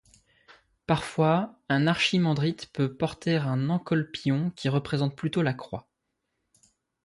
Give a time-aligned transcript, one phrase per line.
[0.87, 5.91] Parfois un archimandrite peut porter un encolpion qui représente plutôt la Croix.